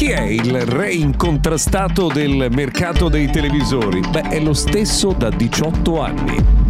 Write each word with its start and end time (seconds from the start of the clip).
Chi 0.00 0.12
è 0.12 0.22
il 0.22 0.62
re 0.62 0.94
incontrastato 0.94 2.06
del 2.06 2.48
mercato 2.50 3.10
dei 3.10 3.30
televisori? 3.30 4.00
Beh, 4.00 4.30
è 4.30 4.40
lo 4.40 4.54
stesso 4.54 5.12
da 5.12 5.28
18 5.28 6.00
anni. 6.00 6.69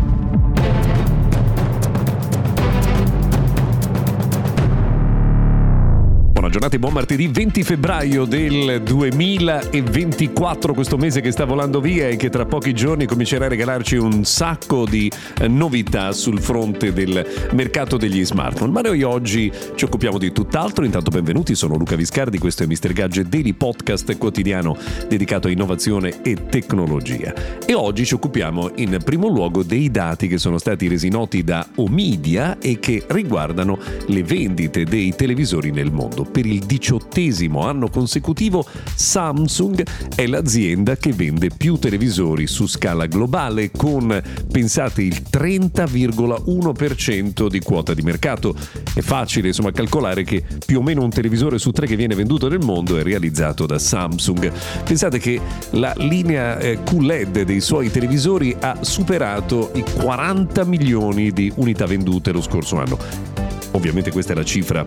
Buona 6.41 6.55
giornata 6.55 6.77
e 6.77 6.79
buon 6.79 6.95
martedì 6.95 7.29
20 7.29 7.63
febbraio 7.63 8.25
del 8.25 8.81
2024, 8.83 10.73
questo 10.73 10.97
mese 10.97 11.21
che 11.21 11.33
sta 11.33 11.45
volando 11.45 11.83
via 11.83 12.09
e 12.09 12.17
che 12.17 12.31
tra 12.31 12.47
pochi 12.47 12.73
giorni 12.73 13.05
comincerà 13.05 13.45
a 13.45 13.49
regalarci 13.49 13.97
un 13.97 14.25
sacco 14.25 14.87
di 14.87 15.13
eh, 15.39 15.49
novità 15.49 16.13
sul 16.13 16.41
fronte 16.41 16.95
del 16.95 17.27
mercato 17.53 17.99
degli 17.99 18.25
smartphone. 18.25 18.73
Ma 18.73 18.81
noi 18.81 19.03
oggi 19.03 19.53
ci 19.75 19.85
occupiamo 19.85 20.17
di 20.17 20.33
tutt'altro. 20.33 20.87
Intanto 20.87 21.11
benvenuti, 21.11 21.55
sono 21.55 21.77
Luca 21.77 21.95
Viscardi, 21.95 22.39
questo 22.39 22.63
è 22.63 22.67
Mr. 22.67 22.95
Gadget 22.95 23.27
Daily 23.29 23.53
Podcast 23.53 24.17
quotidiano 24.17 24.79
dedicato 25.09 25.49
a 25.49 25.51
innovazione 25.51 26.23
e 26.23 26.47
tecnologia. 26.49 27.35
E 27.67 27.75
oggi 27.75 28.07
ci 28.07 28.15
occupiamo 28.15 28.71
in 28.77 28.97
primo 29.05 29.29
luogo 29.29 29.63
dei 29.63 29.91
dati 29.91 30.27
che 30.27 30.39
sono 30.39 30.57
stati 30.57 30.89
resi 30.89 31.11
noti 31.11 31.45
da 31.45 31.67
Omidia 31.75 32.59
e 32.59 32.79
che 32.79 33.05
riguardano 33.09 33.79
le 34.07 34.23
vendite 34.23 34.85
dei 34.85 35.15
televisori 35.15 35.71
nel 35.71 35.93
mondo 35.93 36.29
per 36.31 36.47
il 36.47 36.61
diciottesimo 36.61 37.67
anno 37.67 37.89
consecutivo 37.89 38.65
Samsung 38.95 39.85
è 40.15 40.27
l'azienda 40.27 40.97
che 40.97 41.13
vende 41.13 41.51
più 41.57 41.77
televisori 41.77 42.47
su 42.47 42.67
scala 42.67 43.07
globale 43.07 43.71
con, 43.71 44.23
pensate, 44.51 45.03
il 45.03 45.23
30,1% 45.31 47.47
di 47.49 47.61
quota 47.61 47.93
di 47.95 48.03
mercato. 48.03 48.55
È 48.95 49.01
facile 49.01 49.49
insomma 49.49 49.73
calcolare 49.73 50.23
che 50.25 50.45
più 50.65 50.79
o 50.79 50.83
meno 50.83 51.03
un 51.03 51.11
televisore 51.11 51.59
su 51.59 51.73
tre 51.73 51.87
che 51.87 51.97
viene 51.97 52.15
venduto 52.15 52.49
nel 52.49 52.61
mondo 52.61 52.97
è 52.97 53.03
realizzato 53.03 53.67
da 53.67 53.79
Samsung. 53.79 54.51
Pensate 54.85 55.19
che 55.19 55.39
la 55.71 55.93
linea 55.97 56.59
eh, 56.59 56.83
QLED 56.83 57.43
dei 57.43 57.61
suoi 57.61 57.91
televisori 57.91 58.57
ha 58.59 58.79
superato 58.83 59.73
i 59.75 59.83
40 59.83 60.65
milioni 60.65 61.33
di 61.33 61.53
unità 61.57 61.85
vendute 61.87 62.33
lo 62.33 62.41
scorso 62.41 62.77
anno 62.77 63.40
ovviamente 63.73 64.11
questa 64.11 64.33
è 64.33 64.37
la 64.37 64.45
cifra 64.45 64.85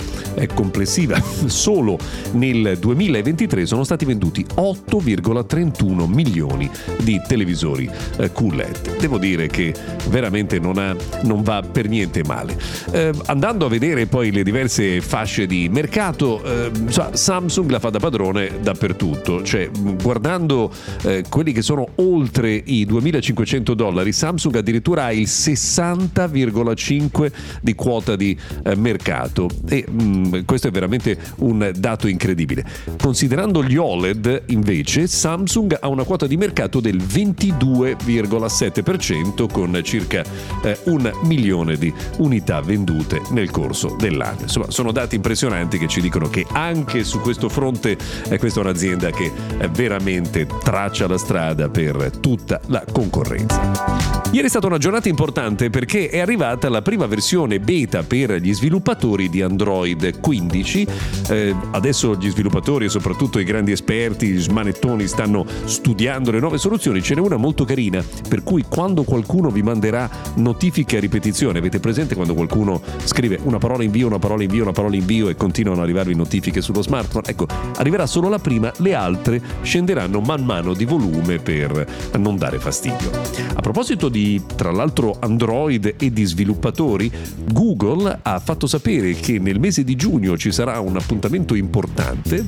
complessiva, 0.54 1.22
solo 1.46 1.98
nel 2.34 2.78
2023 2.80 3.66
sono 3.66 3.84
stati 3.84 4.06
venduti 4.06 4.46
8,31 4.56 6.08
milioni 6.08 6.70
di 7.02 7.20
televisori 7.28 7.90
eh, 8.18 8.32
QLED. 8.32 9.00
Devo 9.00 9.18
dire 9.18 9.48
che 9.48 9.74
veramente 10.10 10.60
non, 10.60 10.78
ha, 10.78 10.96
non 11.24 11.42
va 11.42 11.62
per 11.62 11.88
niente 11.88 12.24
male. 12.24 12.58
Eh, 12.92 13.12
andando 13.26 13.66
a 13.66 13.70
vedere 13.70 14.06
poi 14.06 14.32
le 14.32 14.44
diverse 14.44 15.02
fasce 15.02 15.46
di 15.46 15.70
mercato, 15.70 16.44
eh, 16.44 16.72
Samsung 17.12 17.70
la 17.70 17.80
fa 17.80 17.90
da 17.90 18.00
padrone 18.00 18.60
dappertutto, 18.62 19.44
cioè 19.44 19.70
guardando 20.02 20.72
eh, 21.04 21.24
quelli 21.30 21.52
che 21.52 21.62
sono 21.62 21.88
oltre 21.96 22.54
i 22.54 22.86
2500 22.86 23.74
dollari, 23.74 24.12
Samsung 24.12 24.56
addirittura 24.56 25.06
ha 25.06 25.12
il 25.12 25.28
60,5 25.28 27.32
di 27.62 27.76
quota 27.76 28.16
di 28.16 28.38
eh, 28.64 28.73
mercato 28.76 29.50
e 29.68 29.86
mh, 29.88 30.04
mm, 30.04 30.34
questo 30.46 30.68
è 30.68 30.72
veramente 30.72 31.18
un 31.38 31.72
dato 31.76 32.08
incredibile. 32.08 32.64
Considerando 33.00 33.64
gli 33.64 33.78
OLED 33.78 34.44
invece 34.48 35.06
Samsung 35.08 35.78
ha 35.80 35.88
una 35.88 36.04
quota 36.04 36.28
di 36.28 36.36
mercato 36.38 36.80
del 36.80 36.98
22,7% 36.98 39.52
con 39.52 39.80
circa 39.84 40.24
eh, 40.64 40.78
un 40.86 41.12
milione 41.24 41.76
di 41.78 41.94
unità 42.18 42.62
vendute 42.62 43.22
nel 43.32 43.52
corso 43.52 43.96
dell'anno. 43.98 44.42
Insomma 44.42 44.70
sono 44.70 44.92
dati 44.92 45.16
impressionanti 45.16 45.78
che 45.78 45.88
ci 45.88 46.02
dicono 46.02 46.30
che 46.30 46.46
anche 46.52 47.04
su 47.04 47.20
questo 47.20 47.50
fronte 47.50 47.98
eh, 48.30 48.38
questa 48.38 48.60
è 48.60 48.64
un'azienda 48.64 49.10
che 49.12 49.32
eh, 49.58 49.68
veramente 49.70 50.48
traccia 50.64 51.08
la 51.08 51.18
strada 51.18 51.70
per 51.70 52.12
tutta 52.20 52.60
la 52.68 52.84
concorrenza. 52.92 54.13
Ieri 54.34 54.48
è 54.48 54.50
stata 54.50 54.66
una 54.66 54.80
giornata 54.80 55.10
importante 55.10 55.70
perché 55.70 56.10
è 56.10 56.20
arrivata 56.20 56.68
la 56.68 56.82
prima 56.82 57.06
versione 57.06 57.60
beta 57.60 58.02
per 58.02 58.34
gli 58.38 58.52
sviluppatori 58.52 59.30
di 59.30 59.44
Android 59.44 60.20
15. 60.20 60.88
Eh, 61.30 61.56
adesso 61.70 62.16
gli 62.16 62.32
sviluppatori 62.32 62.86
e 62.86 62.90
soprattutto 62.90 63.38
i 63.38 63.44
grandi 63.44 63.74
esperti, 63.74 64.30
gli 64.30 64.42
smanettoni 64.42 65.06
stanno 65.06 65.46
studiando 65.66 66.32
le 66.32 66.40
nuove 66.40 66.58
soluzioni. 66.58 67.04
Ce 67.04 67.14
n'è 67.14 67.22
una 67.22 67.38
molto 67.38 67.64
carina 67.64 68.04
per 68.28 68.42
cui 68.42 68.66
quando 68.68 69.04
qualcuno 69.04 69.52
vi 69.52 69.62
manderà 69.62 70.10
notifiche 70.38 70.98
a 70.98 71.00
ripetizione, 71.00 71.60
avete 71.60 71.80
presente 71.80 72.16
quando 72.16 72.34
qualcuno 72.34 72.82
scrive 73.04 73.38
una 73.44 73.60
parola 73.60 73.84
invio, 73.84 74.08
una 74.08 74.18
parola 74.18 74.42
invio, 74.42 74.64
una 74.64 74.72
parola 74.72 74.96
invio 74.96 75.30
e 75.30 75.36
continuano 75.36 75.78
ad 75.78 75.84
arrivarvi 75.84 76.16
notifiche 76.16 76.60
sullo 76.60 76.82
smartphone? 76.82 77.28
Ecco, 77.28 77.46
arriverà 77.76 78.08
solo 78.08 78.30
la 78.30 78.40
prima, 78.40 78.72
le 78.78 78.96
altre 78.96 79.40
scenderanno 79.62 80.22
man 80.22 80.44
mano 80.44 80.74
di 80.74 80.86
volume 80.86 81.38
per 81.38 81.86
non 82.18 82.36
dare 82.36 82.58
fastidio. 82.58 83.12
A 83.54 83.62
proposito 83.62 84.10
di 84.10 84.22
tra 84.56 84.72
l'altro 84.72 85.18
Android 85.20 85.96
e 85.98 86.12
di 86.12 86.24
sviluppatori, 86.26 87.12
Google 87.52 88.20
ha 88.22 88.40
fatto 88.40 88.68
sapere 88.68 89.14
che 89.14 89.40
nel 89.40 89.60
mese 89.60 89.84
di 89.84 89.96
giugno 89.96 90.38
ci 90.38 90.52
sarà 90.52 90.80
un 90.80 90.96
appuntamento 90.96 91.56
importante 91.56 92.46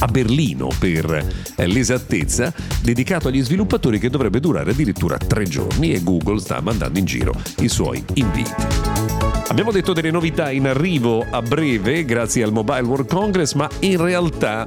a 0.00 0.06
Berlino 0.06 0.68
per 0.78 1.24
l'esattezza, 1.56 2.52
dedicato 2.82 3.28
agli 3.28 3.42
sviluppatori 3.42 3.98
che 3.98 4.10
dovrebbe 4.10 4.40
durare 4.40 4.72
addirittura 4.72 5.16
tre 5.16 5.44
giorni 5.44 5.92
e 5.92 6.02
Google 6.02 6.40
sta 6.40 6.60
mandando 6.60 6.98
in 6.98 7.04
giro 7.04 7.34
i 7.60 7.68
suoi 7.68 8.04
inviti. 8.14 8.52
Abbiamo 9.48 9.72
detto 9.72 9.92
delle 9.92 10.10
novità 10.10 10.50
in 10.50 10.66
arrivo 10.66 11.24
a 11.30 11.40
breve 11.40 12.04
grazie 12.04 12.42
al 12.42 12.52
Mobile 12.52 12.82
World 12.82 13.08
Congress, 13.08 13.54
ma 13.54 13.68
in 13.80 14.00
realtà 14.00 14.66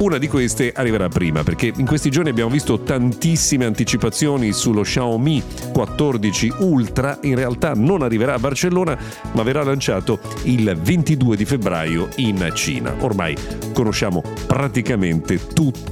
una 0.00 0.18
di 0.18 0.28
queste 0.28 0.72
arriverà 0.74 1.08
prima 1.08 1.42
perché 1.42 1.72
in 1.76 1.84
questi 1.84 2.10
giorni 2.10 2.30
abbiamo 2.30 2.50
visto 2.50 2.80
tantissime 2.80 3.66
anticipazioni 3.66 4.52
sullo 4.52 4.82
Xiaomi 4.82 5.42
14 5.72 6.52
Ultra, 6.60 7.18
in 7.22 7.34
realtà 7.34 7.72
non 7.74 8.02
arriverà 8.02 8.34
a 8.34 8.38
Barcellona 8.38 8.98
ma 9.32 9.42
verrà 9.42 9.62
lanciato 9.62 10.18
il 10.44 10.78
22 10.80 11.36
di 11.36 11.44
febbraio 11.44 12.08
in 12.16 12.50
Cina. 12.54 12.94
Ormai 13.00 13.36
conosciamo 13.72 14.22
praticamente 14.46 15.38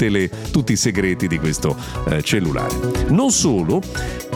le, 0.08 0.30
tutti 0.50 0.72
i 0.72 0.76
segreti 0.76 1.26
di 1.26 1.38
questo 1.38 1.76
eh, 2.08 2.22
cellulare. 2.22 2.74
Non 3.08 3.30
solo, 3.30 3.80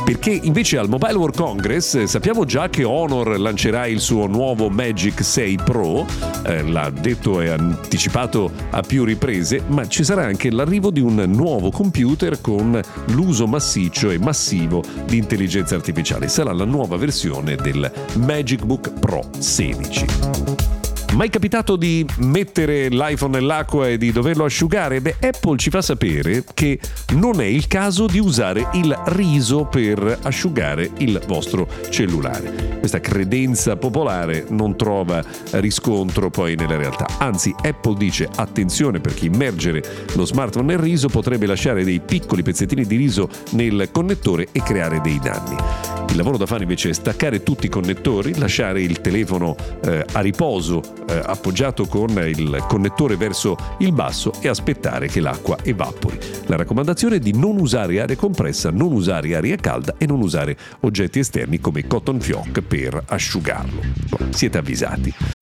perché 0.05 0.31
invece 0.31 0.79
al 0.79 0.89
Mobile 0.89 1.15
World 1.15 1.37
Congress 1.37 1.95
eh, 1.95 2.07
sappiamo 2.07 2.45
già 2.45 2.69
che 2.69 2.85
Honor 2.85 3.39
lancerà 3.39 3.87
il 3.87 4.01
suo 4.01 4.27
nuovo 4.27 4.69
Magic 4.69 5.23
6 5.23 5.59
Pro, 5.65 6.07
eh, 6.45 6.63
l'ha 6.63 6.91
detto 6.91 7.41
e 7.41 7.51
anticipato 7.51 8.51
a 8.71 8.81
più 8.83 9.05
riprese, 9.05 9.63
ma 9.69 9.87
ci 9.87 10.05
sarà 10.05 10.25
anche 10.25 10.51
l'arrivo 10.51 10.91
di 10.91 11.01
un 11.01 11.23
nuovo 11.29 11.71
computer 11.71 12.41
con 12.41 12.81
l'uso 13.09 13.47
massiccio 13.47 14.11
e 14.11 14.19
massivo 14.19 14.83
di 15.07 15.17
intelligenza 15.17 15.75
artificiale. 15.75 16.29
Sarà 16.29 16.53
la 16.53 16.65
nuova 16.65 16.97
versione 16.97 17.57
del 17.57 17.91
Magic 18.17 18.65
Book 18.65 18.93
Pro 18.99 19.23
16. 19.39 20.82
Mai 21.15 21.29
capitato 21.29 21.77
di 21.77 22.07
mettere 22.21 22.89
l'iPhone 22.89 23.39
nell'acqua 23.39 23.87
e 23.87 23.99
di 23.99 24.13
doverlo 24.13 24.47
asciugare? 24.47 25.03
Beh, 25.03 25.17
Apple 25.21 25.59
ci 25.59 25.69
fa 25.69 25.83
sapere 25.83 26.43
che 26.55 26.81
non 27.17 27.39
è 27.43 27.45
il 27.45 27.67
caso 27.67 28.07
di 28.07 28.19
usare 28.19 28.71
il 28.73 28.99
riso 29.09 29.67
per 29.67 30.21
asciugare 30.23 30.91
il 30.99 31.23
vostro 31.27 31.69
cellulare. 31.91 32.79
Questa 32.79 33.01
credenza 33.01 33.77
popolare 33.77 34.47
non 34.49 34.75
trova 34.75 35.23
riscontro 35.51 36.31
poi 36.31 36.55
nella 36.55 36.77
realtà. 36.77 37.07
Anzi, 37.19 37.55
Apple 37.63 37.99
dice 37.99 38.27
attenzione 38.35 39.01
perché 39.01 39.27
immergere 39.27 39.83
lo 40.15 40.25
smartphone 40.25 40.65
nel 40.65 40.79
riso 40.79 41.09
potrebbe 41.09 41.45
lasciare 41.45 41.85
dei 41.85 42.01
piccoli 42.01 42.43
pezzettini 42.43 42.87
di 42.87 42.97
riso 42.97 43.29
nel 43.51 43.91
connettore 43.93 44.49
e 44.51 44.63
creare 44.63 45.03
dei 45.03 45.21
danni. 45.23 45.92
Il 46.13 46.19
lavoro 46.19 46.37
da 46.37 46.45
fare 46.45 46.65
invece 46.65 46.91
è 46.91 46.93
staccare 46.93 47.43
tutti 47.43 47.65
i 47.65 47.69
connettori, 47.71 48.37
lasciare 48.37 48.83
il 48.83 49.01
telefono 49.01 49.57
eh, 49.83 50.05
a 50.13 50.21
riposo 50.21 50.83
eh, 51.09 51.23
appoggiato 51.25 51.87
con 51.87 52.11
il 52.29 52.63
connettore 52.69 53.17
verso 53.17 53.57
il 53.79 53.93
basso 53.93 54.31
e 54.43 54.49
aspettare 54.49 55.09
che 55.09 55.21
l'acqua 55.21 55.57
evapori. 55.63 56.19
La 56.49 56.57
raccomandazione 56.57 57.17
è 57.17 57.19
di 57.19 57.33
non 57.35 57.59
usare 57.59 57.99
aria 57.99 58.15
compressa, 58.15 58.69
non 58.69 58.93
usare 58.93 59.35
aria 59.35 59.57
calda 59.57 59.95
e 59.97 60.05
non 60.05 60.21
usare 60.21 60.55
oggetti 60.81 61.19
esterni 61.19 61.61
come 61.61 61.87
cotton 61.87 62.21
fioc 62.21 62.61
per 62.61 63.05
asciugarlo. 63.07 63.81
Siete 64.29 64.59
avvisati. 64.59 65.42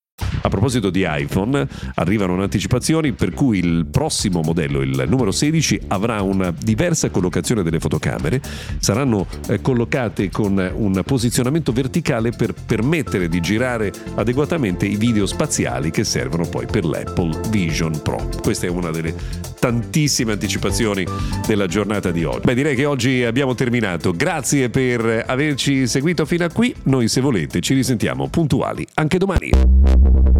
A 0.41 0.49
proposito 0.49 0.89
di 0.89 1.05
iPhone, 1.07 1.67
arrivano 1.95 2.41
anticipazioni 2.41 3.13
per 3.13 3.31
cui 3.31 3.59
il 3.59 3.85
prossimo 3.89 4.41
modello, 4.41 4.81
il 4.81 5.05
numero 5.07 5.31
16, 5.31 5.81
avrà 5.87 6.21
una 6.21 6.51
diversa 6.51 7.09
collocazione 7.09 7.63
delle 7.63 7.79
fotocamere, 7.79 8.41
saranno 8.79 9.27
eh, 9.47 9.61
collocate 9.61 10.29
con 10.29 10.71
un 10.75 11.01
posizionamento 11.05 11.71
verticale 11.71 12.31
per 12.31 12.53
permettere 12.53 13.27
di 13.27 13.39
girare 13.39 13.91
adeguatamente 14.15 14.85
i 14.85 14.95
video 14.95 15.25
spaziali 15.25 15.91
che 15.91 16.03
servono 16.03 16.47
poi 16.47 16.65
per 16.65 16.85
l'Apple 16.85 17.39
Vision 17.49 18.01
Pro. 18.01 18.29
Questa 18.41 18.65
è 18.65 18.69
una 18.69 18.91
delle 18.91 19.13
tantissime 19.61 20.31
anticipazioni 20.31 21.05
della 21.45 21.67
giornata 21.67 22.09
di 22.09 22.23
oggi. 22.23 22.41
Beh, 22.45 22.55
direi 22.55 22.75
che 22.75 22.85
oggi 22.85 23.23
abbiamo 23.23 23.53
terminato. 23.53 24.11
Grazie 24.11 24.71
per 24.71 25.23
averci 25.27 25.85
seguito 25.85 26.25
fino 26.25 26.45
a 26.45 26.49
qui. 26.49 26.73
Noi 26.85 27.07
se 27.07 27.21
volete 27.21 27.61
ci 27.61 27.75
risentiamo 27.75 28.27
puntuali 28.27 28.87
anche 28.95 29.19
domani. 29.19 30.30